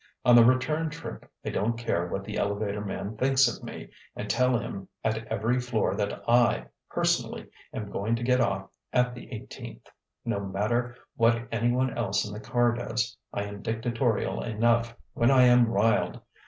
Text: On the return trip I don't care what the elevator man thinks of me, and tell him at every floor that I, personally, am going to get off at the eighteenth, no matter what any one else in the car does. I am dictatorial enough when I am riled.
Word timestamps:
On 0.25 0.35
the 0.35 0.43
return 0.43 0.89
trip 0.89 1.29
I 1.45 1.49
don't 1.51 1.77
care 1.77 2.07
what 2.07 2.23
the 2.23 2.35
elevator 2.35 2.83
man 2.83 3.15
thinks 3.17 3.47
of 3.47 3.63
me, 3.63 3.89
and 4.15 4.27
tell 4.27 4.57
him 4.57 4.87
at 5.03 5.27
every 5.27 5.59
floor 5.59 5.93
that 5.93 6.27
I, 6.27 6.65
personally, 6.89 7.51
am 7.71 7.91
going 7.91 8.15
to 8.15 8.23
get 8.23 8.41
off 8.41 8.67
at 8.91 9.13
the 9.13 9.31
eighteenth, 9.31 9.85
no 10.25 10.39
matter 10.39 10.95
what 11.17 11.47
any 11.51 11.71
one 11.71 11.95
else 11.95 12.25
in 12.27 12.33
the 12.33 12.39
car 12.39 12.71
does. 12.73 13.15
I 13.31 13.43
am 13.43 13.61
dictatorial 13.61 14.41
enough 14.41 14.97
when 15.13 15.29
I 15.29 15.43
am 15.43 15.67
riled. 15.67 16.19